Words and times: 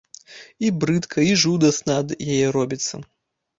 І 0.67 0.71
брыдка 0.83 1.27
і 1.29 1.37
жудасна 1.43 2.01
ад 2.05 2.17
яе 2.33 2.41
робіцца. 2.59 2.95